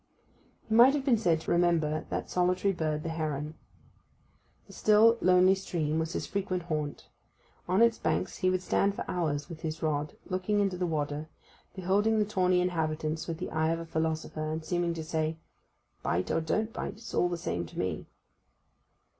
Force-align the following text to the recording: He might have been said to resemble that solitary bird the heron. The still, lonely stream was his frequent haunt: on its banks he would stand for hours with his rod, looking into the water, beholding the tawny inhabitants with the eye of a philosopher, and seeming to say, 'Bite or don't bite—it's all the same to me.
He 0.67 0.73
might 0.73 0.95
have 0.95 1.05
been 1.05 1.19
said 1.19 1.41
to 1.41 1.51
resemble 1.51 2.03
that 2.09 2.27
solitary 2.31 2.73
bird 2.73 3.03
the 3.03 3.09
heron. 3.09 3.53
The 4.65 4.73
still, 4.73 5.19
lonely 5.21 5.53
stream 5.53 5.99
was 5.99 6.13
his 6.13 6.25
frequent 6.25 6.63
haunt: 6.63 7.07
on 7.67 7.83
its 7.83 7.99
banks 7.99 8.37
he 8.37 8.49
would 8.49 8.63
stand 8.63 8.95
for 8.95 9.05
hours 9.07 9.47
with 9.47 9.61
his 9.61 9.83
rod, 9.83 10.17
looking 10.25 10.59
into 10.59 10.75
the 10.75 10.87
water, 10.87 11.29
beholding 11.75 12.17
the 12.17 12.25
tawny 12.25 12.61
inhabitants 12.61 13.27
with 13.27 13.37
the 13.37 13.51
eye 13.51 13.69
of 13.69 13.77
a 13.79 13.85
philosopher, 13.85 14.51
and 14.51 14.65
seeming 14.65 14.95
to 14.95 15.03
say, 15.03 15.37
'Bite 16.01 16.31
or 16.31 16.41
don't 16.41 16.73
bite—it's 16.73 17.13
all 17.13 17.29
the 17.29 17.37
same 17.37 17.67
to 17.67 17.77
me. 17.77 18.07